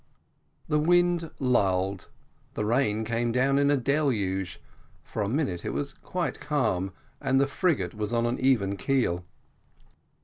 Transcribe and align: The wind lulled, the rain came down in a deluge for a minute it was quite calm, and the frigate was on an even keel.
The 0.67 0.79
wind 0.79 1.29
lulled, 1.37 2.07
the 2.55 2.65
rain 2.65 3.05
came 3.05 3.31
down 3.31 3.59
in 3.59 3.69
a 3.69 3.77
deluge 3.77 4.59
for 5.03 5.21
a 5.21 5.29
minute 5.29 5.63
it 5.63 5.73
was 5.75 5.93
quite 5.93 6.39
calm, 6.39 6.91
and 7.21 7.39
the 7.39 7.45
frigate 7.45 7.93
was 7.93 8.11
on 8.11 8.25
an 8.25 8.39
even 8.39 8.77
keel. 8.77 9.23